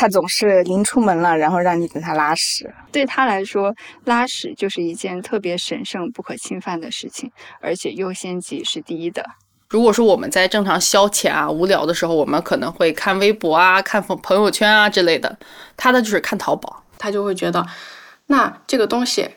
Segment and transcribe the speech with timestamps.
[0.00, 2.72] 他总是临出门了，然后让你等他拉屎。
[2.90, 3.74] 对他来说，
[4.06, 7.30] 拉屎就是一件特别神圣、不可侵犯的事情，
[7.60, 9.22] 而且优先级是第一的。
[9.68, 15.38] 如果说我们在正常消遣啊、无聊的时候，我们可能会看微博啊、看朋朋友圈啊之类的，
[15.76, 17.66] 他的就是看淘宝，他就会觉得，
[18.28, 19.28] 那这个东西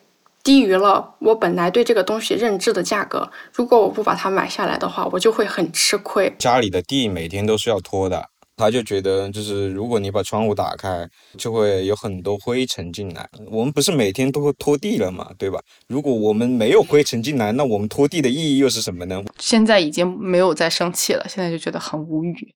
[0.43, 6.33] 低于了我本来对这个东西认知的价格，如果我不把它买下来的话，我就会很吃亏。
[6.39, 8.29] 家里的地每天都是要拖的。
[8.55, 13.27] 他就觉得，就是如果你把窗户打开，就会有很多灰尘进来。
[13.49, 15.59] 我们不是每天都会拖地了嘛，对吧？
[15.87, 19.23] 如果我们没有灰尘进来，那我们拖地的意义又是什么呢？
[19.39, 22.53] 现在已经没有再生气了，现在就觉得很无语。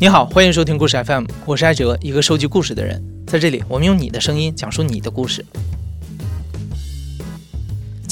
[0.00, 3.00] 你好，欢迎收听故事 FM，我是艾哲，一个收集故事的人。
[3.28, 5.46] 在这里，我们用你的声音讲述你的故事。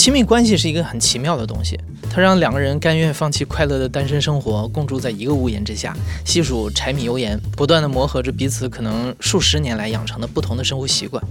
[0.05, 11.25] 亲密关系是一个很奇妙的东西，它让两个人甘愿放弃快乐的单身生活，共住在一个屋檐之下，细数柴米油盐，不断的磨合着彼此可能数十年来养成的不同的生活习惯。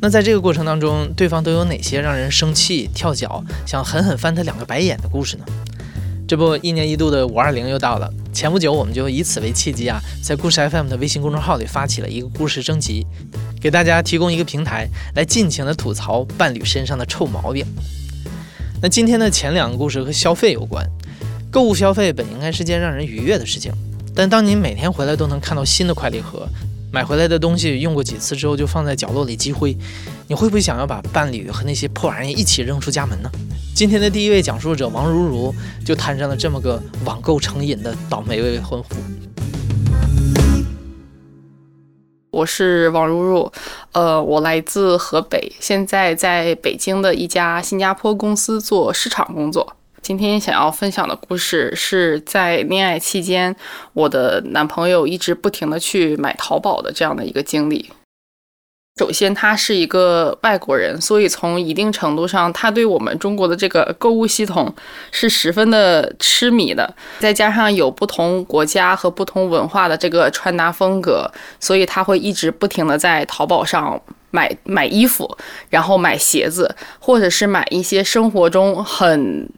[0.00, 5.44] 那在这个过程当中，对方都有哪些让人生气、跳脚、想狠狠翻他两个白眼的故事呢？
[6.28, 8.08] 这不，一年一度的五二零又到了。
[8.32, 13.04] 前不久，我们就以此为契机啊，在故事 FM 的微信公众号里发起了一个故事征集，
[13.64, 17.64] 给大家提供一个平台，来尽情的吐槽伴侣身上的臭毛病。
[18.82, 20.86] 那今天的前两个故事和消费有关。
[21.50, 23.72] 购物消费本应该是件让人愉悦的事情，
[24.14, 26.46] 但当您每天回来都能看到新的快递盒，
[26.92, 29.74] 买回来的东西用过几次之后就放在角落里积灰，
[30.28, 33.30] 你会不会想要把伴侣和那些破玩意一起扔出家门呢？
[33.74, 35.54] 今天的第一位讲述者王如如
[35.86, 38.96] 就摊上了这么个网购成瘾的倒霉未婚夫。
[42.34, 43.52] 我是王如如，
[43.92, 49.76] 呃，我来自河北，现在在北京的一家新加坡公司做市场工作。
[50.02, 53.54] 今天想要分享的故事是在恋爱期间，
[53.92, 57.88] 我的男朋友一直不停的去买淘宝的这样的一个经历。
[58.96, 64.72] 首先，他是一个外国人，所以从一定程度上，他对我们中国的这个购物系统
[65.10, 66.94] 是十分的痴迷的。
[67.18, 71.28] 再加上有不同国家和不同文化的这个穿搭风格，
[71.58, 74.00] 所以他会一直不停的在淘宝上
[74.30, 75.36] 买买衣服，
[75.68, 79.50] 然后买鞋子，或者是买一些生活中很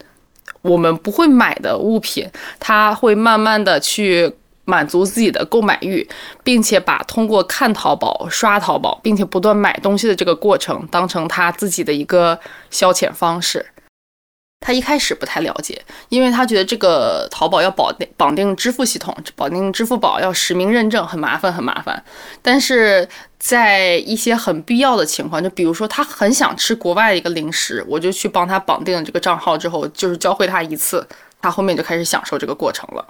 [0.62, 2.26] 我们不会买的物品，
[2.58, 4.32] 他会慢慢的去。
[4.66, 6.06] 满足自己的购买欲，
[6.44, 12.38] 并且把通过看淘宝、刷淘宝，并且不断买东西的这个过程当成他自己的一个
[12.69, 13.65] 消遣方式。
[14.60, 22.03] 他一开始不太了解，因为他觉得这个淘宝要绑定绑定支付系统，绑定支付宝要实名认证，很麻烦，很麻烦。
[22.43, 23.06] 但是
[23.38, 31.06] 在一些很必要的情况，就比如说他很想吃国外的一个零食，我就去帮他绑定了这个账号之后，就是教会他一次，
[31.41, 33.06] 他后面就开始享受这个过程了。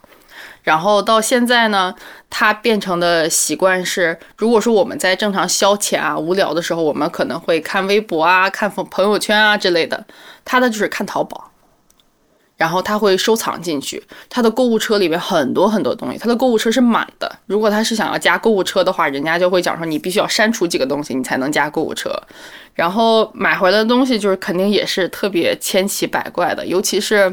[0.66, 1.94] 然后到现在呢，
[2.28, 10.05] 他变成的习惯是，如果说我们在正常消遣啊、无聊的时候，我们可能会看微博啊、看朋朋友圈啊之类的，
[10.44, 11.53] 他的就是看淘宝，
[12.56, 14.03] 然后他会收藏进去。
[14.28, 17.31] 他的购物车里面很多很多东西，他的购物车是满的。
[17.47, 22.10] 如果他是想要加购物车的话，人家就会讲说你必须要删除几个东西，你才能加购物车。
[22.75, 27.32] 然后买回来的东西就是肯定也是特别千奇百怪的，尤其是，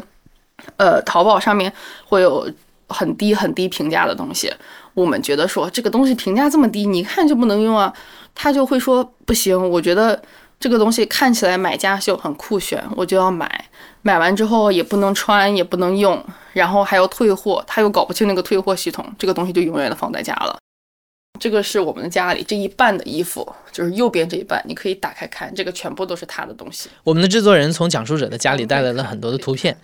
[0.78, 1.74] 呃，淘宝上面
[2.06, 2.48] 会有。
[2.94, 4.54] 很低很低评价的东西，
[4.94, 7.92] 我们觉得说这个东西评价这么低，你看就不能用啊。
[8.36, 10.22] 他就会说不行，我觉得
[10.60, 13.66] 这个东西看起来买家秀很酷炫，我就要买。
[14.02, 20.58] 买完之后也不能穿，也不能用，然后还要退货，他又搞不清那个退货系统，这个东西就永远的放在家了。
[21.40, 26.90] 这个是我们的家里这一半的衣服，就是右边这一半，你可以打开看，这个全部都是他的东西。
[27.04, 29.78] 我们的制作人从讲述者的家里带来了很多的图片。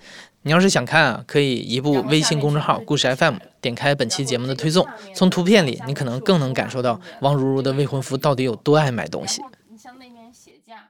[0.50, 4.84] 你要是想看啊，可以移步微信公众号“故事 FM”，点开本期节目的推送。
[5.14, 9.44] 从图片里，你可能更能感受到王如如的未婚夫到底有多爱买东西。
[9.70, 10.90] 你像那边鞋架，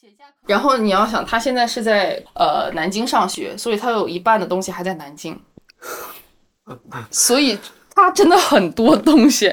[0.00, 0.26] 鞋架。
[0.46, 5.36] 然后你要想，他现在是在呃南京上学，所以他有一半的东西还在南京，
[7.10, 7.58] 所以
[7.92, 9.52] 他真的很多东西。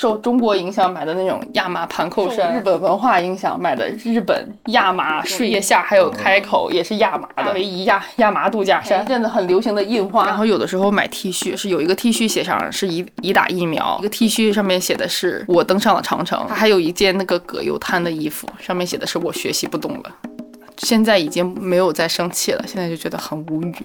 [0.00, 9.06] 受中国影响买的那种亚麻盘扣衫，日本文化影响买的日本亚麻睡腋下，还有开口也是亚麻的，唯一亚亚麻度假衫。
[9.06, 20.12] 现在很流行的印花，然后有的时候买 T 恤是有一个 T 恤写上是已已打疫苗，一个 T 恤上面写的是我登上了长城，他还有一件那个葛优瘫的衣服，上面写的是我学习不懂了。
[20.78, 23.76] 现在已经没有再生气了，现在就觉得很无语。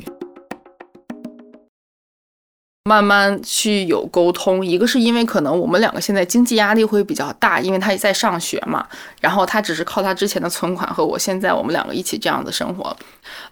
[2.88, 4.66] 慢慢去有沟通。
[4.66, 8.88] 一个是因为可能我们两个现在经济压力会比较大，因为他也在上学嘛，
[9.20, 12.96] 然后他只是靠他之前的存款和我现在我们两个一起这样的生活，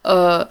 [0.01, 0.47] 呃。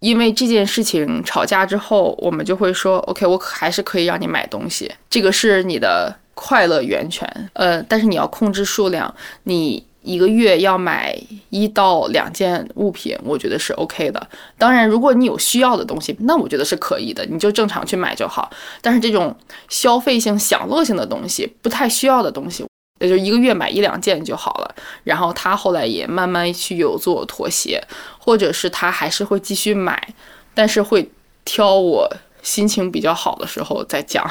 [0.00, 11.16] 因为这件事情吵架之后，我们就会说，OK，我还是可以让你买东西，这个是你的快乐源泉，呃，但是你要控制数量，你一个月要买
[11.50, 14.28] 一到两件物品，我觉得是 OK 的。
[14.56, 18.50] 当然，如果你有需要的东西，那我觉得是可以的，你就正常去买就好。
[18.80, 19.36] 但是这种
[19.68, 22.64] 消费性、享乐性的东西，不太需要的东西。
[23.00, 24.74] 也就一个月买一两件就好了，
[25.04, 27.82] 然后他后来也慢慢去有做妥协，
[28.18, 30.14] 或者是他还是会继续买，
[30.52, 31.10] 但是会
[31.44, 32.06] 挑我
[32.42, 34.30] 心情比较好的时候再讲。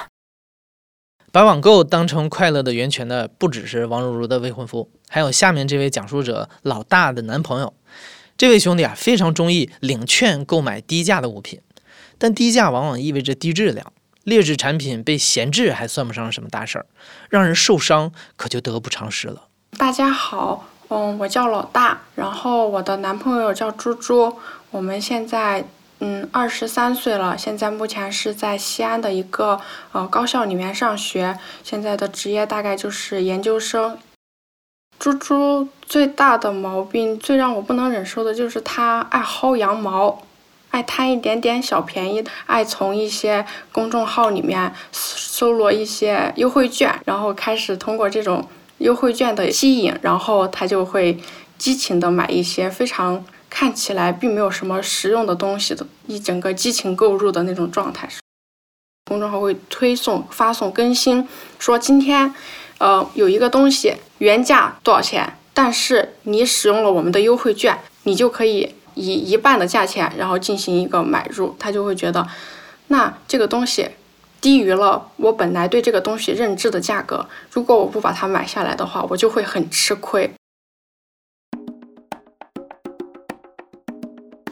[1.32, 7.74] 把网购当成快乐的源泉的不只是王如如的未婚夫，还有下面这位讲述者老大的男朋友。
[8.36, 11.60] 这位兄弟啊，非常中意领券购买低价的物品，
[12.18, 13.92] 但低价往往意味着低质量。
[14.24, 16.86] 劣质产品被闲置还算不上什么大事儿，
[17.30, 19.48] 让人受伤可就得不偿失了。
[19.78, 24.36] 大家好，嗯，我叫老大，然后我的男朋友叫猪猪，
[24.72, 25.66] 我们现在
[26.00, 29.60] 嗯二十三岁了，现在目前是在西安的一个
[29.92, 33.98] 呃高校里面上学，现在的职业大概就是研究生。
[34.98, 40.24] 猪猪最大的毛病，最让我不能忍受的就是他爱薅羊毛。
[40.72, 48.48] 爱贪一点点小便宜，爱从一些公众号里面搜罗一些优惠券，然后开始通过这种
[48.78, 51.18] 优惠券的吸引，然后他就会
[51.58, 53.26] 激情的买一些非常
[53.60, 58.08] 看起来并没有什么实用的东西的，一整个激情购入的那种状态。
[59.04, 61.28] 公众号会推送发送更新，
[61.60, 62.34] 说今天，
[62.78, 68.74] 呃，有一个东西原价多少钱，但是你使用了我们的优惠券，你就可以。
[68.96, 72.28] 以一半的价钱，然后进行一个买入，他就会觉得，
[72.88, 73.90] 那这个东西
[74.42, 77.26] 低于了我本来对这个东西认知的价格。
[77.52, 80.30] 如果我不把它买下来的话，我就会很吃亏。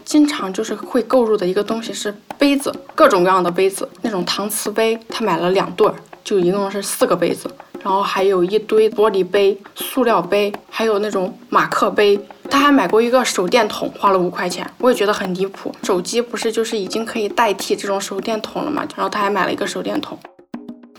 [0.07, 5.93] 经常就是会购入的一个东西是杯子，各种各样的杯子，那种搪瓷杯，他买了两对儿，
[6.23, 7.49] 就一共是四个杯子。
[7.83, 12.17] 然后还有一堆玻璃杯、塑料杯，还有那种马克杯。
[12.49, 15.75] 他还买过一个手电筒，花了五块钱，我也觉得很离谱。
[15.83, 18.87] 手机不是就是已经可以代替这种手电筒了吗？
[18.95, 20.17] 然后他还买了一个手电筒。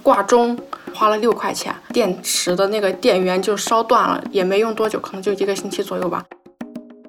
[0.02, 0.56] 挂钟
[0.94, 6.22] 花了六块钱，电池的那个电源就烧断了，也没用多久，可能就一个星期左右吧。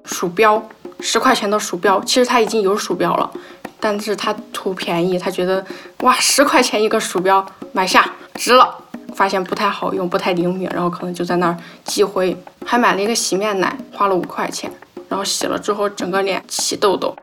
[0.06, 0.66] 鼠标
[1.00, 3.30] 十块钱的鼠标，其实他已经有鼠标了，
[3.78, 5.64] 但是他图便宜，他觉得
[6.00, 8.76] 哇，十块钱一个鼠标买下值了。
[9.12, 12.34] 发现不太好用，不太灵敏，然后可能就在那儿积灰。
[12.64, 14.72] 还买了一个洗面奶，花了五块钱，
[15.08, 17.14] 然后洗了之后整个脸起痘痘。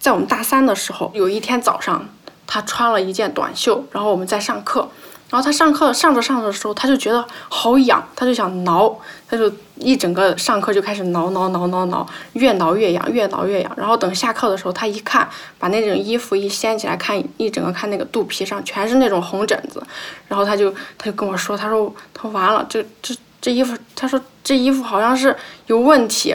[0.00, 2.08] 在我们大三的时候，有一天早上，
[2.46, 4.88] 他穿了一件短袖，然后我们在上课。
[5.28, 8.98] 然后他上课上着上着的时候，他就觉得好痒，他就想挠，
[9.28, 13.70] 他就一整个上课就开始挠挠挠挠挠，越挠越痒，越挠越痒。
[13.76, 15.28] 然后等下课的时候，他一看，
[15.58, 19.82] 把那种衣服一掀起来看，一整个看那个肚皮上全是那种红疹子。
[20.28, 25.36] 然后他就他就跟我说，他说他完了，这这这衣服，他说这衣服好像是
[25.66, 26.34] 有问题。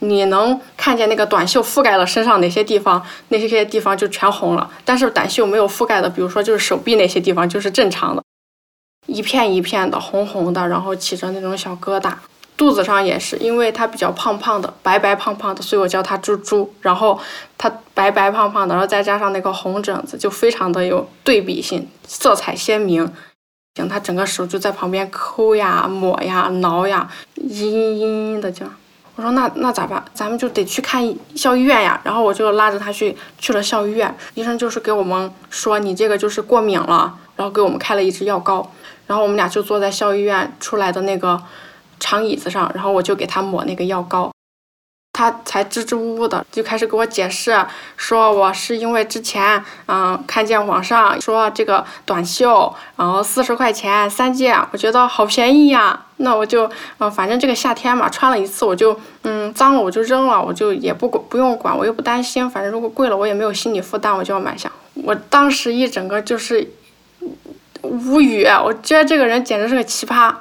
[0.00, 4.70] 你能看见那个短袖覆盖了身上哪些地方，那些些地方就全红了。
[4.84, 8.22] 但是短袖没有覆盖的，比如说就是手臂那些地方就是正常的，
[9.06, 12.12] 一片一片的红红的，然后起着那种小疙瘩。
[12.56, 16.74] 肚子上也是，因为它比较胖胖的，白白胖胖的，所以我叫它猪猪。
[16.80, 17.16] 然后
[17.56, 23.08] 它白白胖胖的，然后再加上那个红疹子，就非常的有对比性，色彩鲜明。
[23.76, 28.66] 行，他整个手就在旁边抠呀、抹呀、挠呀，嘤嘤嘤的叫。
[29.18, 30.00] 我说那那咋办？
[30.14, 31.02] 咱们就得去看
[31.34, 32.00] 校医院呀。
[32.04, 38.70] 然后我就拉着他去去了校医院，医生就是给我们说你这个就是过敏了，然后给我们开了一支药膏。
[39.08, 41.42] 然后我们俩就坐在校医院出来的那个
[41.98, 44.30] 长椅子上，然后我就给他抹那个药膏。
[45.18, 56.04] 他才支支吾吾的就开始给我解释，说我是因为之前嗯看见网上说这个短袖，然后四十块钱三件，我觉得好便宜呀。
[56.18, 64.70] 那我就嗯反正这个夏天嘛，穿了一次我就嗯脏了我就扔了，我就也不管不用管，我又不担心，反正如果贵了我也没有心理负担，我就要买下。
[65.02, 66.70] 我当时一整个就是
[67.82, 70.32] 无语，我觉得这个人简直是个奇葩。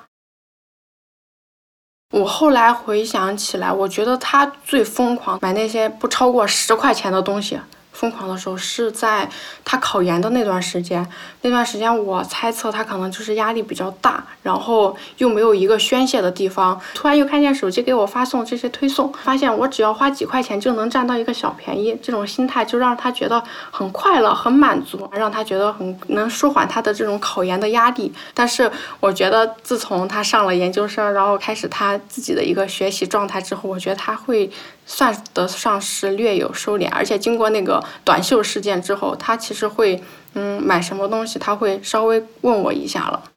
[2.11, 7.59] 我后来回想起来，我觉得他最疯狂，买那些不超过十块钱的东西，
[7.97, 9.27] 疯狂的时候是在
[9.65, 11.05] 他考研的那段时间。
[11.41, 16.79] 那段时间我猜测他可能就是压力比较大，然后又没有一个宣泄的地方。
[16.93, 28.13] 突然又看见手机给我发送这些推送，发现我只要花几块钱就能占到一个小便宜，这种心态就让他觉得很快乐、很满足，让他觉得很能舒缓他的这种考研的压力。
[28.35, 34.49] 但是我觉得自从他上了研究生，然后开始他自己的一个学习状态之后，我觉得他会
[34.89, 40.01] 算得上是略有收敛，而且经过那个短袖事件之后，他其实会，
[40.33, 43.31] 嗯，买什么东西他会稍微问我一下了。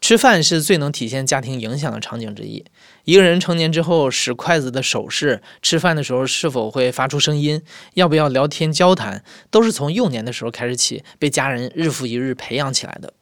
[0.00, 2.64] 吃饭是最能体现家庭影响的场景之一。
[3.04, 7.62] 一个人成年之后使筷子的手势，吃饭的时候是否会发出声音，
[7.94, 13.12] 要不要聊天交谈，都是从幼年的时候开始起，被家人日复一日培养起来的。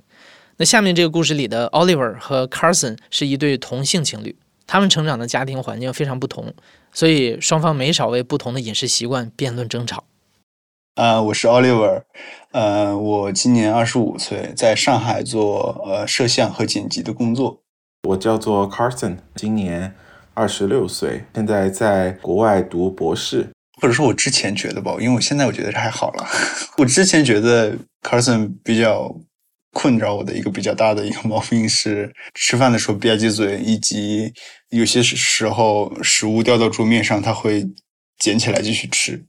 [0.59, 4.37] 那下面这个故事里的 Oliver 和 Carson 是一对同性情侣，
[4.67, 6.53] 他们成长的家庭环境非常不同，
[6.93, 10.05] 所以双方没少为不同的饮食习惯辩论争吵。
[10.97, 12.03] 呃，我是 Oliver，
[12.53, 17.63] 呃，我今年二十五岁，在上海做呃摄像和剪辑的工作。
[18.09, 19.95] 我叫做 Carson，今年
[20.33, 23.51] 二十六岁，现在在国外读博士。
[23.83, 26.27] 或者说我之前觉得吧，因为我现在我觉得还好了。
[26.79, 29.15] 我之前觉得 Carson 比较
[29.75, 34.33] 困扰我的一个比较大的一个毛病是吃饭的时候吧唧嘴，以及
[34.71, 37.69] 有些时候食物掉到桌面上，他会
[38.19, 39.25] 捡起来继续吃。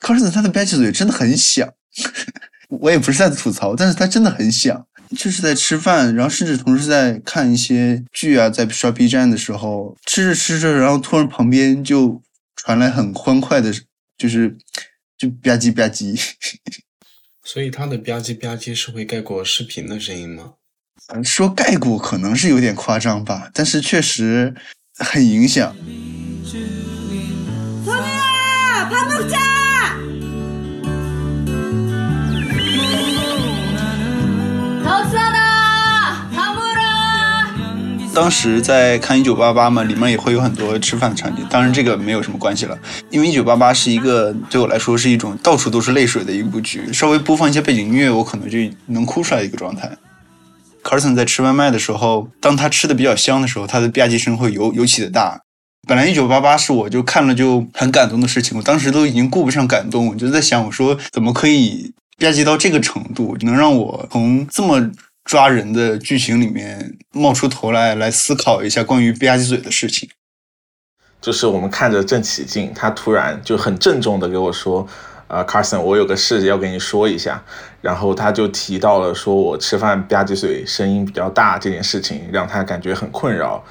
[0.00, 1.72] cos 他的吧唧嘴真的很响，
[2.68, 4.86] 我也不是在吐槽，但是他真的很响。
[5.16, 12.22] 就是在吃饭，然后甚至同时在看一些剧啊，在刷 B 站的时候，吃着吃着，然后突然旁边就
[12.54, 13.72] 传来很欢快的，
[14.18, 14.58] 就是
[15.16, 16.20] 就吧唧吧唧。
[17.42, 20.56] 所以他的吧唧吧唧是会盖过视频的声音吗？
[21.08, 24.54] 嗯，说盖过可能是有点夸张吧，但是确实
[24.98, 25.74] 很影响。
[38.14, 41.46] 当时在看《一九八八》嘛，里面也会有很多吃饭的场景。
[41.48, 42.76] 当然这个没有什么关系了，
[43.10, 46.92] 因为《一九八八》是一个对我来说是一种到处都是泪水的一部剧。
[46.92, 49.96] 稍微播放一些背景音乐，我可能就能哭出来一个状态。
[50.88, 55.42] Carson 在吃外卖的时候，当他吃的比较香的时候，他的吧唧声会尤尤其的大。
[55.86, 64.90] 本来《一九八八》是我就看了就很感动的事情，我当时都已经顾不上感动，我就在想，我说怎么可以吧唧到这个程度，能让我从这么。
[65.24, 70.08] 抓人的剧情里面冒出头来，来思考一下关于吧唧嘴的事情。
[71.20, 74.88] 就是我们看着正起劲，他突然就很郑重的给我说
[75.28, 77.42] ：“呃，Carson，我有个事要跟你说一下。”
[77.80, 83.64] 然后他就提到了说我吃饭吧唧嘴声音比较大这件事情，让他感觉很困扰。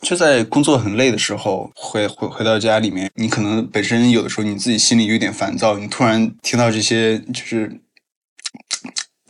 [0.00, 7.80] 就在工作很累的时候，回回回到家里面，你可能本身有的时候你自己心里有点烦躁，你突然听到这些就是。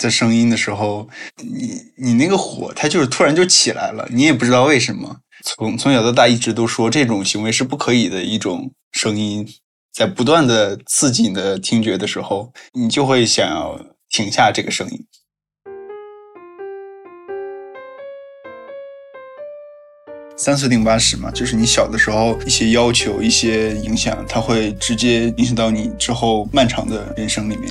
[0.00, 5.16] 这声音的时候，你你那个火，它就是突然就起来了，你也不知道为什么。
[5.42, 9.44] 从从小到大一直都说这种行为是不可以的一种声音，
[9.98, 13.76] 在不断的刺激你的听觉的时候，你就会想要
[14.08, 15.04] 停下这个声音。
[20.36, 27.68] 三岁定八十嘛，就是你小的时候一些要求、一些影响，它会直接影响到你之后漫长的人生里面。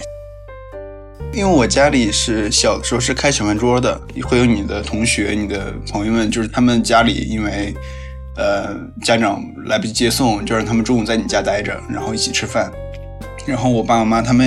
[1.32, 7.74] 因为我家里是小的时候是开小饭桌的，会有你的同学、你的朋友们，就是他们家里因为，
[8.38, 12.72] 呃，家长来不及接送，就让他们中午在你家待着，然后一起吃饭。
[13.46, 14.46] 然后我爸我妈他们，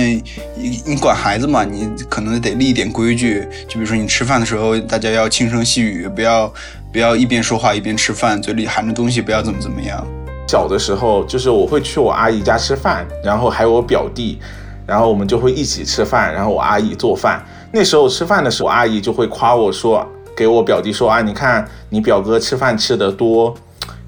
[0.55, 6.53] 你你管孩子嘛，你可能得立一点规矩，就比如说你吃饭的时候，大家要轻声细语，不要
[6.93, 10.05] 不要一边说话一边吃饭，嘴里含着东西不要怎么怎么样。
[10.47, 14.39] 小的时候，就是我会去我阿姨家吃饭，然后还有我表弟。
[14.87, 17.41] 然后我们就会一起吃饭，然后我阿姨做饭。
[17.71, 20.05] 那时候吃饭的时候，我阿姨就会夸我说，
[20.35, 23.55] 给我表弟说啊，你看你表哥吃饭吃得多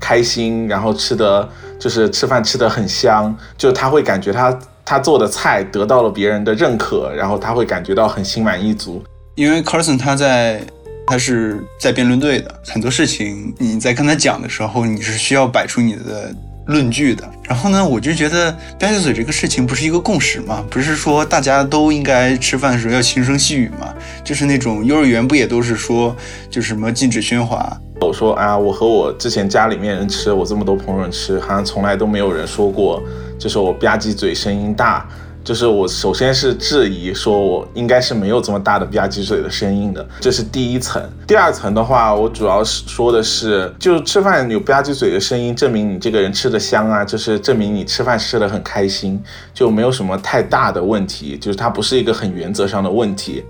[0.05, 1.47] 开心，然后吃的
[1.79, 9.01] 就是吃饭吃得很香，就他会感觉他他做的菜得到了别人的认可，然后他会感觉到很心满意足。
[9.35, 10.61] 因为 Carson 他在
[11.07, 16.35] 他是在辩论队的，很多事情你在跟他讲的时候，你是需要摆出你的。
[16.65, 20.63] 论据的，然后呢，我就觉得吧唧嘴这个事情不是一个共识嘛？
[20.69, 23.93] 不是说大家都应该吃饭的时候要轻声细语嘛？
[24.23, 26.15] 就是那种幼儿园不也都是说，
[26.49, 27.77] 就是什么禁止喧哗？
[28.01, 33.01] 我说啊，我和我之前家里面人吃，我这么多朋友吃，好像从来都没有人说过，
[33.37, 35.07] 就是我吧唧嘴声音大，
[35.43, 41.03] 就是我首先是质疑，说我应该是没有这么大的吧唧嘴的声音的，这是第一层。
[41.27, 49.21] 第二层的话，我主要是说的是，就吃饭有吧唧嘴的声音，证明你这个人吃的香啊，就是证明你吃饭吃的很开心，
[49.53, 53.43] 就没有什么太大的问题，就是它不是一个很原则上的问题。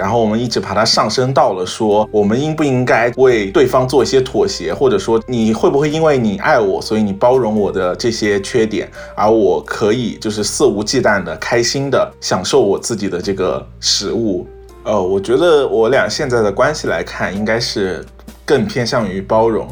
[0.00, 14.46] 然后我们一直把它上升到了说，我们应不应该为对方做一些妥协，或者说你会不会因为你爱我，所以你包容我的这些缺点，而我可以就是肆无忌惮的、开心的享受我自己的这个食物。
[14.84, 18.02] 呃，我觉得我俩现在的关系来看，应该是
[18.46, 19.68] 更偏向于包容。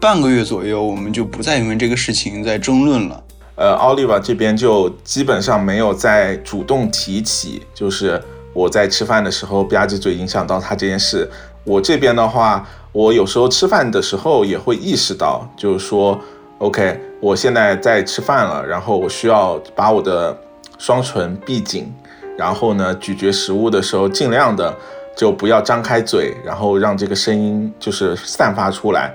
[0.00, 3.22] 半个月左右，我们就不再因为这个事情在争论了。
[3.54, 8.20] 呃，奥利瓦这边就基本上没有再主动提起，就是。
[8.58, 11.30] 我在吃饭的时候吧唧嘴影响到他这件事，
[11.62, 16.18] 我这边的话，我有时候吃饭的时候也会意识到，就是说
[16.58, 20.36] ，OK，我现在在吃饭了，然后我需要把我的
[20.76, 21.94] 双唇闭紧，
[22.36, 24.74] 然后呢，咀嚼食物的时候尽量的
[25.16, 29.14] 就不要张开嘴，然后让这个声音就是散发出来。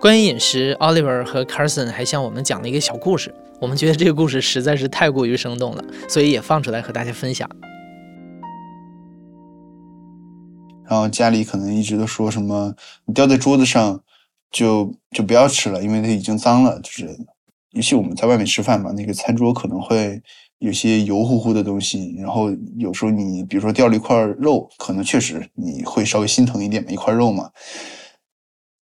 [0.00, 3.34] 关于饮食，Oliver 和 Carson 还向我们讲了一个小故事。
[3.60, 7.48] 我们觉得这个故事实在是太过于生动了，所以也放出来和大家分享。
[10.88, 12.72] 然后家里可能一直都说什么，
[13.04, 14.00] 你掉在桌子上
[14.52, 16.80] 就就不要吃了，因为它已经脏了。
[16.80, 17.18] 就是，
[17.70, 20.22] 尤其我们在外面吃饭嘛，那个餐桌可能会
[20.60, 22.14] 有些油乎乎的东西。
[22.16, 27.50] 然后有时候你比如说掉了一块肉，可能确实你会稍微心疼一点嘛，一块肉嘛。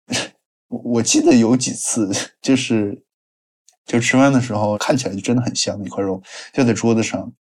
[0.69, 3.06] 我记得有几次就是。
[3.87, 6.21] 就吃饭的时候看起来就真的很香，一块肉
[6.53, 7.33] 掉在桌子上。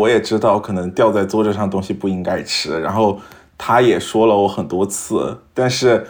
[0.00, 3.20] 我也知道可能掉在桌子上东西不应该吃，然后
[3.56, 6.04] 他也说了我很多次，但是，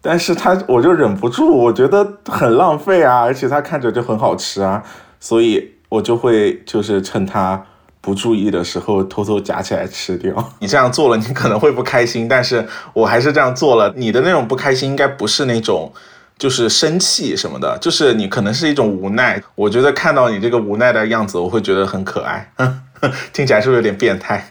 [0.00, 4.82] 但是他我就忍不住，我觉得很浪费啊，而且他看着就很好吃啊，
[5.20, 7.62] 所以我就会就是趁他
[8.00, 10.52] 不注意的时候偷偷夹起来吃掉。
[10.60, 13.92] 你这样做了，你可能会不开心，但是我还是这样做了。
[13.94, 15.92] 你的那种不开心应该不是那种。
[16.40, 19.40] 就是生气什么的，就是你可能是一种无奈。
[19.54, 22.50] 我觉得看到你这个无奈的样子，我会觉得很可爱。
[23.30, 24.48] 听起来是不是有点变态？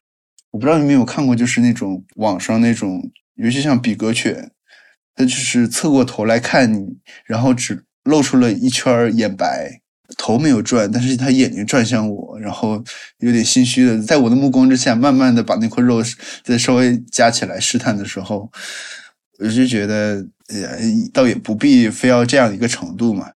[0.52, 3.02] 我不知道你们有看过，就是那种网上那种，
[3.38, 4.52] 尤其像比格犬，
[5.16, 9.82] 它就是侧过头来看你，然后只露出了一圈眼白，
[10.16, 12.84] 头没有转，但是它眼睛转向我，然后
[13.18, 16.04] 有点心虚的，在我的目光之下，慢慢的把那块肉
[16.44, 18.52] 再稍微夹起来试探的时候，
[19.40, 20.24] 我就觉得。
[20.50, 20.78] 呃，
[21.14, 23.32] 倒也不必非要这样一个程度嘛。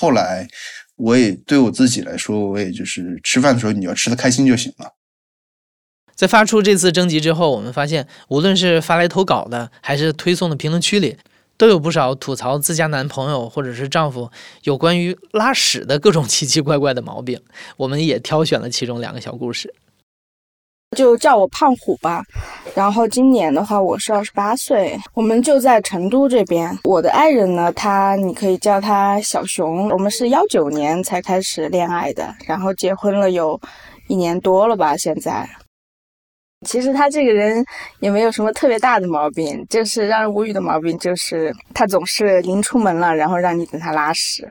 [0.00, 0.48] 后来，
[0.96, 4.92] 我也对我自己来说，我也就是吃饭的时候，你要吃的开心就行了。
[6.14, 11.16] 在发出这次征集之后，我们发现，无论是发来投稿的，还是推送的评论区里，
[11.56, 14.30] 都有不少吐槽自家男朋友或者是丈夫
[14.64, 17.40] 有关于拉屎的各种 奇奇怪怪的毛病。
[17.76, 19.74] 我们也挑选了其中两个小故事。
[20.96, 22.22] 就叫我胖虎吧，
[22.74, 26.76] 然后今年的话我是二十八岁，我们就在成都这边。
[26.84, 29.88] 我的爱人呢，他你可以叫他小熊。
[29.88, 33.58] 我们是幺九年才开始恋爱的，然后结婚了有
[34.08, 34.94] 一年多了吧。
[34.96, 35.48] 现在，
[36.66, 37.64] 其实他这个人
[38.00, 44.46] 也没有什么特别大的毛病，就是让人无语的毛病，就是他总是临出门了，然后让你等他拉屎。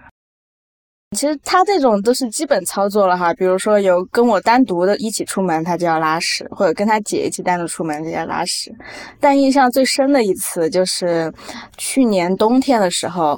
[1.17, 8.73] 其实他这种都是基本操作了哈，比如说有跟我单独的一起出门，他就要拉屎，或者跟他姐一起单独出门就要拉屎。
[9.19, 11.31] 但印象最深的一次就是
[11.77, 13.37] 去年冬天的时候，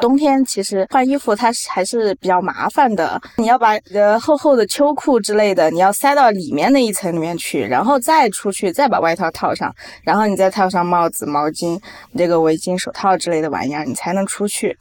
[0.00, 9.72] 冬天其实换衣服它还是比较麻烦的，你要把你的厚厚的秋裤之类的，你要塞到里面那一层里面去，然后再出去，再把外套套上，
[10.02, 11.80] 然后你再套上帽子、毛巾、
[12.18, 14.76] 这个围巾、手套之类的玩意儿，你才能出去。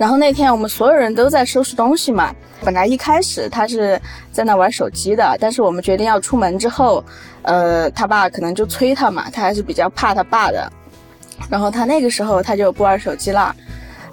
[0.00, 2.34] 然后那天我们所有人都在收拾东西嘛。
[2.64, 4.00] 本来一开始他是
[4.32, 7.04] 在那玩手机的，但是我们决定要出门之后，
[7.42, 10.72] 呃，他爸可能就催他嘛，他还是比较怕他爸的。
[11.50, 13.54] 然后他那个时候他就不玩手机了，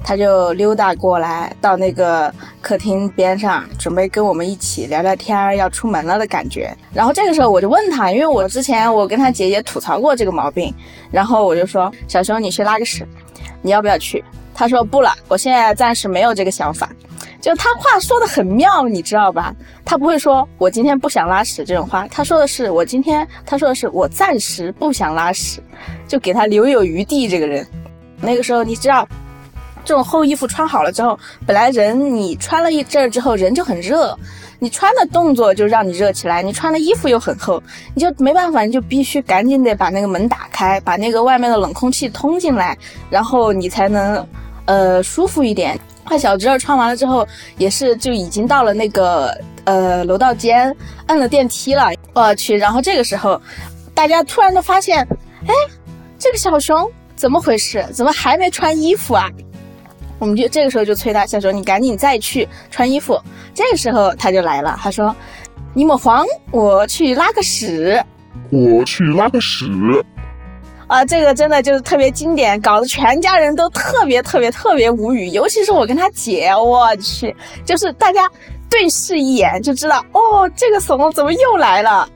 [0.04, 6.69] 他就溜达过来到那个客厅边上，准备跟我们一起聊聊天，要出门了的感觉。
[6.93, 10.73] 然后这个时候我就问他，因为我之前我跟他姐姐吐槽过这个毛病，
[11.12, 13.08] 然后我就说：“小熊，你去拉个屎，
[13.62, 14.21] 你要不要去？”
[14.58, 16.89] 他说不了，我现在暂时没有这个想法。
[17.39, 19.54] 就他话说的很妙，你知道吧？
[19.86, 25.62] 他不会说我今天不想拉屎这种话，他说的是我今天，他说的是我暂时不想拉屎，
[26.08, 27.28] 就给他留有余地。
[27.28, 27.65] 这个人，
[28.20, 29.08] 那个时候你知道，
[29.86, 34.17] 这种厚衣服穿好了之后，本来人你穿了一阵儿之后人就很热，
[34.58, 37.62] 你穿的动作就让你热起来，你穿的衣服又很厚，
[37.93, 42.76] 你就没办法，你就必须赶紧得把那个门打开，把那个外面的冷空气通进来，
[43.12, 44.28] 然后你才能。
[44.67, 45.77] 呃，舒服一点。
[46.06, 47.27] 快小侄儿穿完了之后，
[47.58, 50.73] 也是就已经到了那个呃楼道间，
[51.08, 51.89] 摁了电梯了。
[52.13, 53.41] 我去，然后这个时候，
[53.93, 55.06] 大家突然都发现，
[55.45, 55.53] 哎，
[56.17, 57.86] 这个小熊怎么回事？
[57.91, 59.30] 怎么还没穿衣服啊？
[60.17, 63.19] 我们就这个时候就催他，小熊你赶紧再去穿衣服。
[63.53, 65.13] 这个时候他就来了，他说
[65.75, 68.01] ：“你莫慌，我去拉个屎。”
[68.49, 69.65] 我去拉个屎。
[70.88, 78.30] 啊，这个真的就是特别经典，搞得全家人都特别特别特别无语，尤其是我跟他姐，我去，就是大家
[78.69, 82.08] 对视一眼就知道，哦，这个怂怎么又来了，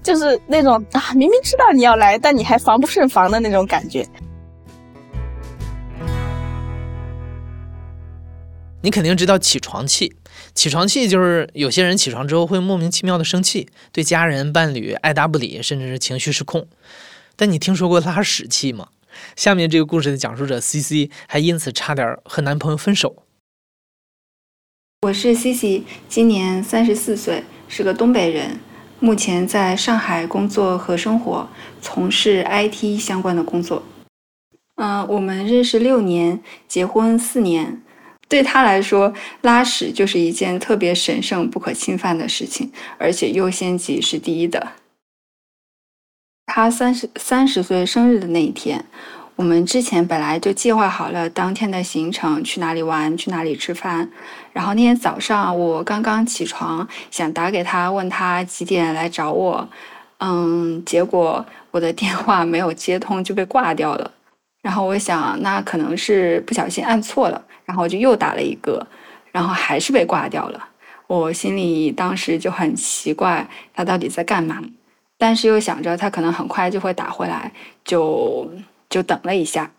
[0.00, 4.06] 就是那种啊，明明知道你要来，但你还防不胜防的那种感觉。
[8.82, 10.14] 你肯定知道起床气，
[10.54, 16.66] 起床气就是有些人起床之后会莫名其妙的生气，对家人、伴侣爱答不理，甚至是情绪失控。
[17.40, 18.88] 但你听说过拉屎气吗？
[19.34, 23.22] 下面这个故事的讲述者 C C 还因此差点和男朋友分手。
[25.00, 28.60] 我是 C C，今年三十四岁，是个东北人，
[28.98, 31.48] 目前在上海工作和生活，
[31.80, 33.82] 从事 IT 相关的工作。
[34.74, 37.80] 嗯，我们认识六年，结婚四年。
[38.28, 44.72] 对他来说，拉屎就是一件特别神圣不可侵犯的事情，而且优先级是第一的。
[46.52, 48.84] 他三十三十岁生日的那一天，
[49.36, 54.10] 我们之前本来就计划好了当天的行程，去哪里玩，去哪里吃饭。
[54.52, 59.68] 然后那天早上我刚刚起床，想打给他问他几点来找我，
[60.18, 64.10] 嗯，结果我的电话没有接通就被挂掉了。
[64.60, 68.84] 然后我想，那可能是不小心按错了，然后我就又打了一个，
[69.30, 70.66] 然后还是被挂掉了。
[71.06, 74.60] 我心里当时就很奇怪，他到底在干嘛？
[75.20, 77.52] 但是又想着他可能很快就会打回来，
[77.84, 78.50] 就
[78.88, 79.70] 就等了一下，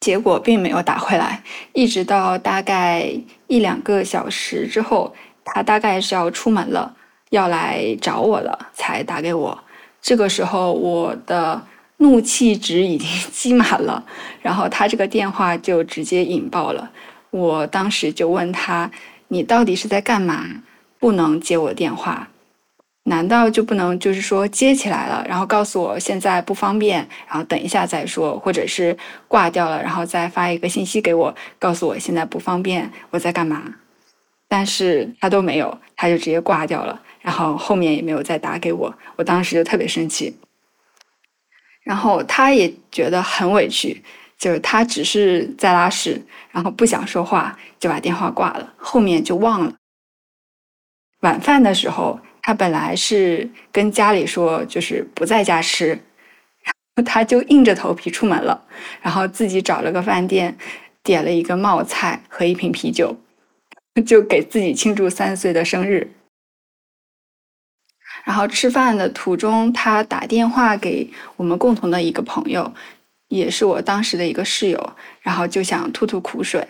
[0.00, 1.40] 结果并没有打回来，
[1.72, 3.08] 一直到大概
[3.46, 6.96] 一两个小时之后，他大概是要出门了，
[7.30, 9.56] 要来找我了，才打给我。
[10.02, 11.62] 这个时候我的
[11.98, 14.04] 怒气值已经 积满了，
[14.42, 16.90] 然后他这个电话就直接引爆了。
[17.30, 18.90] 我当时就问他
[19.28, 20.44] ：“你到底是在干嘛？
[20.98, 22.26] 不能接我电话？”
[23.04, 33.74] 难道就不能就是说接起来了，然后告诉我现在不方便，然后等一下再说，或者是挂掉了，然后再发一个信息给我，告诉我现在不方便，我在干嘛？
[34.48, 40.36] 但是他都没有，他就直接挂掉了，然后后面也没有再打给我，我当时就特别生气，
[41.82, 44.04] 然后他也觉得很委屈，
[44.38, 49.72] 就是他只是在拉屎，然后不想说话，就把电话挂了，后面就忘了。
[51.20, 52.20] 晚饭的时候。
[52.50, 58.60] 他本来是跟家里说，就是不在家吃，然后他就硬着头皮出门了，
[59.00, 60.58] 然后自己找了个饭店，
[61.04, 63.16] 点了一个冒菜和一瓶啤酒，
[64.04, 66.10] 就给自己庆祝三岁的生日。
[68.24, 72.74] 然后吃饭的途中，他打电话给我们共同的一个朋友，
[73.28, 76.66] 也是我当时的一个室友，然后就想吐吐苦水。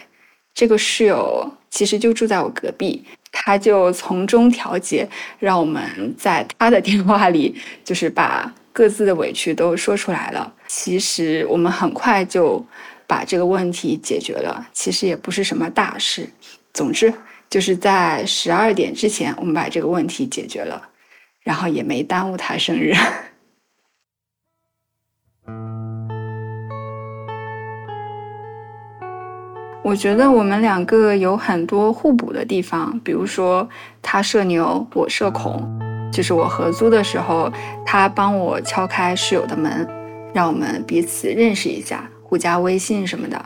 [0.53, 3.03] 这个室友其实就住在我隔壁。
[3.33, 10.53] 他就从中调节，让我们在他的电话里，就是把各自的委屈都说出来了。
[10.66, 12.64] 其实我们很快就
[13.07, 16.29] 把这个问题解决了，其实也不是什么大事。
[16.73, 17.12] 总之，
[17.49, 20.81] 就是在十二点之前，我们把这个问题解决了，
[21.43, 22.95] 然后也没耽误他生日。
[29.83, 33.69] 我觉得我们两个有很多互补的地方，比如说
[34.03, 35.69] 他社牛，我社恐。
[36.12, 37.51] 就是我合租的时候，
[37.87, 39.88] 他帮我敲开室友的门，
[40.35, 43.40] 让我们彼此认识一下，互加微信什么的。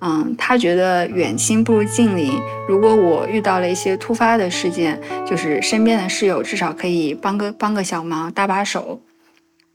[0.00, 2.32] 嗯，他觉得远亲不如近邻。
[2.68, 9.00] 如果我遇到了一些突发的事件，就是身边的室友至少可以帮个帮个小忙，搭把手。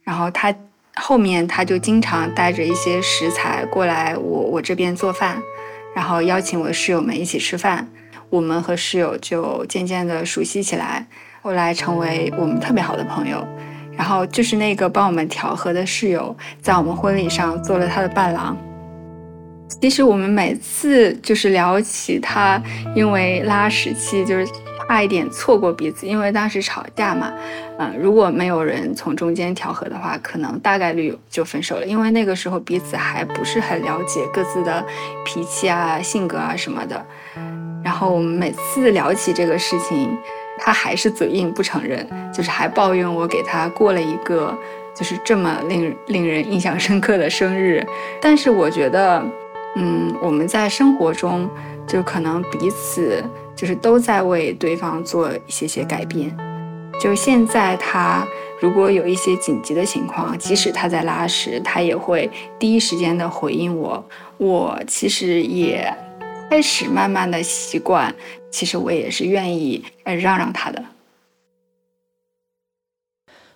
[0.04, 0.54] 然后他
[0.96, 5.42] 后面他就经常带着一些食材过来我我这边做饭。
[5.98, 7.88] 然后邀请我的室友们一起吃饭，
[8.30, 11.04] 我们和室友就渐渐的熟悉起来，
[11.42, 13.44] 后来成为我们特别好的朋友。
[13.98, 18.56] 然后就是那个帮我们调和的室友，在我们婚礼上做了他的伴郎。
[19.82, 22.62] 其实我们每次就是聊起他，
[22.96, 24.48] 因为拉屎期就是。
[24.88, 27.34] 差一点错过彼此，因为当时吵架嘛，
[27.80, 31.86] 嗯，如果没有人从中间调和的话，可能大概率就分手了。
[31.86, 34.86] 因为那个时候彼此还不是很了解各自的
[35.26, 37.06] 脾气啊、性格啊什么的。
[37.84, 40.10] 然后我们每次聊起这个事情，
[40.60, 44.54] 他还是嘴硬不承认，就是还抱怨我给他过了一个
[44.96, 47.86] 就是这么令令人印象深刻的生日。
[48.22, 49.24] 但是我觉得。
[49.80, 51.48] 嗯，我们在生活中
[51.86, 53.24] 就可能彼此
[53.58, 56.34] 就是都在为对方做一些些改变。
[57.02, 58.26] 就现在他
[58.62, 64.04] 如果有一些紧急的情况，即使他在拉屎，他也会第一时间的回应我。
[64.38, 65.94] 我其实也
[66.50, 68.16] 开始慢慢的习惯，
[68.50, 70.84] 其实我也是愿意呃让让他的。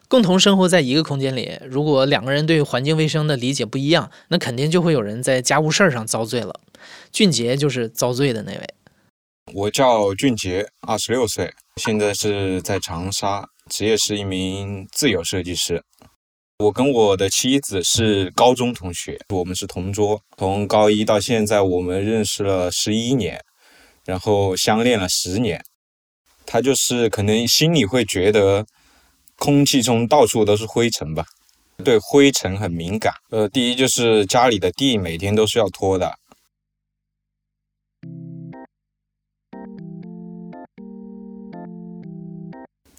[0.08, 6.60] 共同生活在一个空间里，如果两个人对环境卫生的理解不一样，那肯定就会有人在家务事儿上遭罪了。
[7.12, 8.70] 俊杰就是遭罪的那位。
[9.54, 15.84] 我叫俊杰，二十六岁，现在是在长沙，职业是一名自由设计师。
[16.60, 23.40] 我跟我的妻子是高中同学，我们是同桌，从高一到现在，我们认识了十一年，
[24.06, 25.64] 然后相恋了十年。
[26.46, 28.66] 他就是可能心里会觉得。
[29.38, 31.26] 空气中到处都是灰尘吧，
[31.84, 33.12] 对灰尘很敏感。
[33.32, 36.14] 呃，第一就是家里的地每天都是要拖的。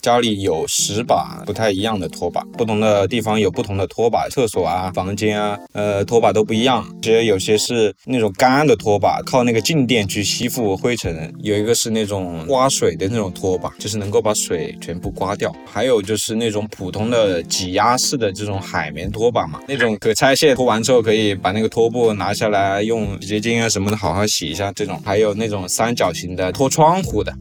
[0.03, 6.85] 家里有十把不太一样的拖把，不同的地方有不同的拖把，厕所啊、房间啊，呃，拖把都不一样。
[7.01, 15.55] 其实有些是那种干的拖把，靠那个静电去吸附灰尘；有一个是那种刮水的那种拖把，就是能够把水全部刮掉。
[15.65, 24.73] 还有就是那种普通的挤压式的这种海绵拖把嘛，那种可拆卸，拖完之后可以把那个拖布拿下来，用洗洁精啊什么的好好洗一下。
[24.75, 27.33] 这种还有那种三角形的拖窗户的。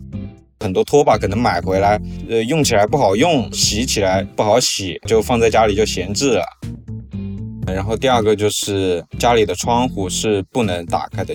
[0.62, 6.44] 很多拖把可能买回来，呃，用起来不好用，洗起来不好洗，就放在家里就闲置了。
[7.68, 11.34] 然后第二个就是家里的窗户是不能打开的。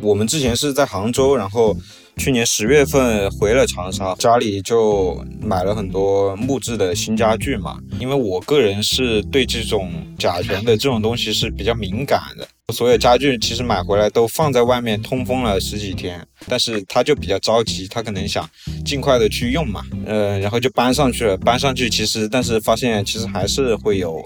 [0.00, 1.76] 我们之前是在杭州，然后。
[2.20, 7.78] 去年十月份回了长沙，家里就买了很多木质的新家具嘛。
[7.98, 18.46] 因为我个人是对这种甲醛的这种东西是比较敏感的，所有家具其实买回来都放在外面通风了十几天，但是他就比较着急，他可能想
[18.84, 21.38] 尽快的去用嘛，呃，然后就搬上去了。
[21.38, 24.22] 搬上去其实，但是发现其实还是会有。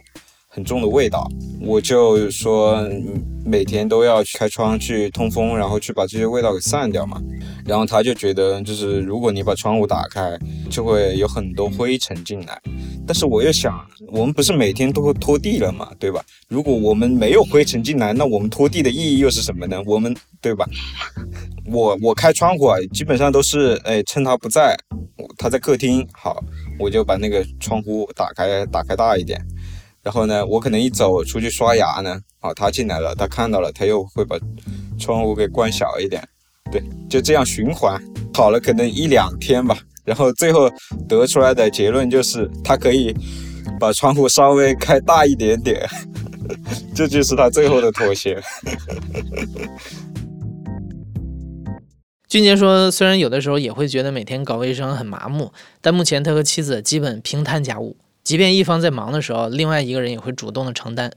[0.55, 1.29] 很重的味道，
[1.61, 2.81] 我就说
[3.45, 7.21] 每天都要去开窗去通风，然后去把这些味道给散掉嘛。
[7.67, 10.39] 然后他就觉得，就是如果你把窗户打开，
[10.71, 12.57] 就会有很多灰尘进来。
[13.05, 16.25] 但是我又想，我们不是每天都会拖地了嘛，对吧？
[16.49, 19.83] 如果我们没有灰尘进来，那我们拖地的意义又是什么呢？
[19.87, 20.65] 我们对吧？
[21.67, 24.77] 我我开窗户啊，基本上都是哎，趁他不在，
[25.37, 26.41] 他在客厅，好，
[26.79, 29.41] 我就把那个窗户打开，打开大一点。
[30.05, 34.39] 然后呢，我可能一走出去刷牙呢，啊，他进来了，他看到了，他又会把
[34.99, 36.23] 窗户给关小一点，
[36.71, 37.99] 对，就这样循环，
[38.31, 40.71] 跑了可能一两天吧，然后最后
[41.09, 43.17] 得出来的结论就是他可以
[43.81, 45.89] 把窗户稍微开大一点点，
[46.95, 48.39] 这就是他最后的妥协。
[52.29, 57.97] 俊杰说，虽然有的时候也会觉得每天搞卫生很麻木，但目前他和妻子基本平摊家务。
[58.25, 61.13] 即便一方在忙的时候，另外一个人也会主动的承担。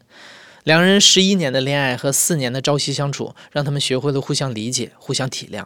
[0.66, 5.66] 两人十一年的恋爱和四年的朝夕相处，让他们学会了互相理解、互相体谅。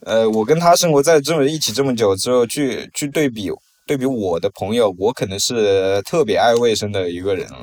[0.00, 3.48] 呃，我跟他生活在这么一起这么久之后，去去对比
[3.86, 7.60] 对比我的朋友，我可能是特别爱卫生的一个人了，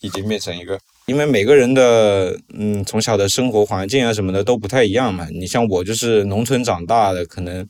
[0.00, 0.78] 已经变成一个。
[1.06, 5.26] 因为每个人的嗯从小的生活环境啊什么的都不太一样嘛。
[5.30, 7.66] 你像我就是农村长大的，可能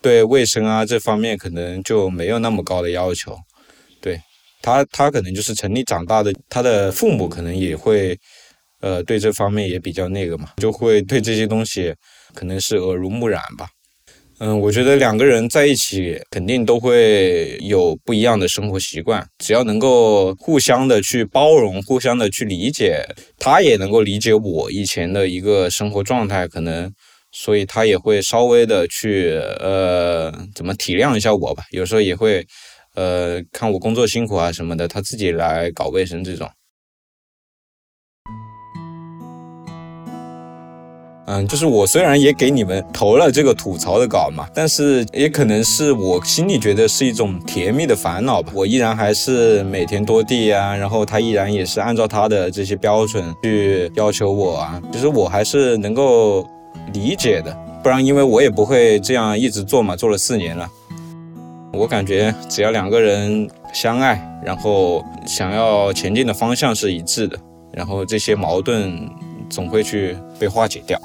[0.00, 3.38] 对卫生啊这方面可能就没有那么高的要求。
[4.62, 8.16] 他，他可能就是城里长大的，他的父母可能也会，
[8.80, 11.92] 呃，对这方面也比较那个嘛，就会对这些东西
[12.32, 13.66] 可能是耳濡目染吧。
[14.38, 23.04] 嗯，我觉得两个人在一起肯定都会有不一样的生活习惯，只要能够互相的去包容，互相的去理解，
[23.38, 26.92] 他也能够理解我以前的一个生活状态，可能，
[27.30, 32.44] 所以他也会稍微的去，呃，怎么体谅一下我吧，有时候也会。
[32.94, 36.48] 呃，看我工作辛苦啊什么的，他自己来搞卫生这种。
[41.24, 48.52] 嗯，就是我虽然也给你们投了这个吐槽的稿嘛，但是也可能是我心里觉得是一种甜蜜的烦恼吧。
[48.54, 54.82] 我依然还是每天拖地啊，然后他依然也是按照他的这些标准去要求我啊。
[54.92, 56.46] 其实我还是能够
[56.92, 60.68] 理解的，不然因为我也不会这样一直做嘛，做了四年了。
[61.72, 67.38] 我感觉只要两个人相爱，然后想要前进的方向是一致的，
[67.72, 69.10] 然后这些矛盾
[69.48, 71.00] 总会去被化解掉。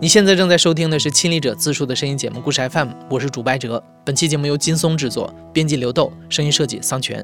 [0.00, 3.82] 你现在正在收听的是亲历者自述的声音节目《故事 FM》，我是主白哲。
[4.06, 7.22] 本期节目由金松制作，编辑刘豆，声音设计桑泉。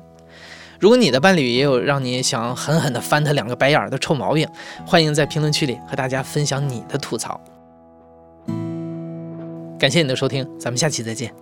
[0.81, 4.49] 如果你的伴侣也有让你想狠狠地翻他两个白眼儿的臭毛病，
[4.87, 7.41] 欢迎在评论区里和大家分享你的吐槽。
[9.79, 11.33] 感谢你的收听，咱们下期再见。